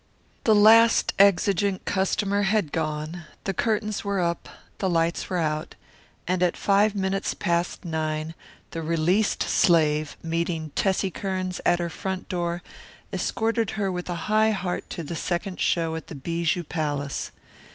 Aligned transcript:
The 0.45 0.55
last 0.55 1.13
exigent 1.19 1.85
customer 1.85 2.41
had 2.41 2.71
gone, 2.71 3.25
the 3.43 3.53
curtains 3.53 4.03
were 4.03 4.19
up, 4.19 4.49
the 4.79 4.89
lights 4.89 5.29
were 5.29 5.37
out, 5.37 5.75
and 6.27 6.41
at 6.41 6.57
five 6.57 6.95
minutes 6.95 7.35
past 7.35 7.85
nine 7.85 8.33
the 8.71 8.81
released 8.81 9.43
slave, 9.43 10.17
meeting 10.23 10.71
Tessie 10.73 11.11
Kearns 11.11 11.61
at 11.67 11.77
her 11.77 11.91
front 11.91 12.27
door, 12.29 12.63
escorted 13.13 13.69
her 13.77 13.91
with 13.91 14.09
a 14.09 14.15
high 14.25 14.49
heart 14.49 14.89
to 14.89 15.03
the 15.03 15.15
second 15.15 15.59
show 15.59 15.95
at 15.95 16.07
the 16.07 16.15
Bijou 16.15 16.63
Palace. 16.63 17.29